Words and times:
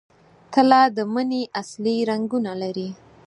تله 0.53 0.81
د 0.95 0.97
مني 1.13 1.41
اصلي 1.61 1.95
رنګونه 2.09 2.51
لري. 2.61 2.89